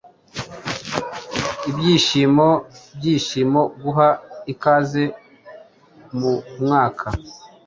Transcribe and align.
Byishimo, 1.75 2.49
byishimo, 2.97 3.61
guha 3.81 4.09
ikaze 4.53 5.03
mumwaka. 6.17 7.07